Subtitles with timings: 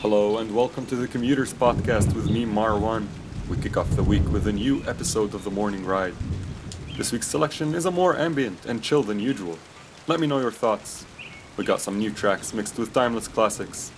[0.00, 3.08] Hello and welcome to the Commuters Podcast with me, Marwan.
[3.50, 6.14] We kick off the week with a new episode of The Morning Ride.
[6.96, 9.58] This week's selection is a more ambient and chill than usual.
[10.06, 11.04] Let me know your thoughts.
[11.56, 13.90] We got some new tracks mixed with timeless classics.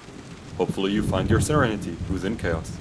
[0.56, 2.72] Hopefully, you find your serenity within chaos.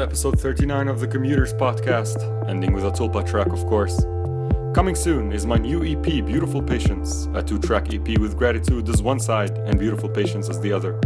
[0.00, 4.00] Episode 39 of the Commuters Podcast, ending with a Tulpa track, of course.
[4.74, 9.02] Coming soon is my new EP, Beautiful Patience, a two track EP with Gratitude as
[9.02, 11.00] one side and Beautiful Patience as the other.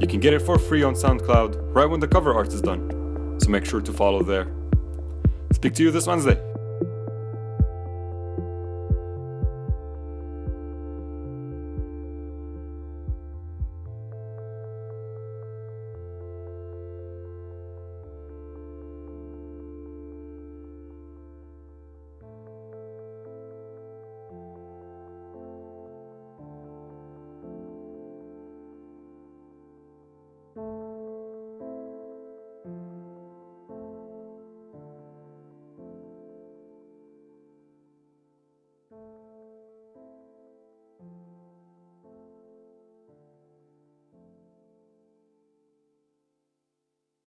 [0.00, 3.38] You can get it for free on SoundCloud right when the cover art is done,
[3.40, 4.48] so make sure to follow there.
[5.52, 6.49] Speak to you this Wednesday.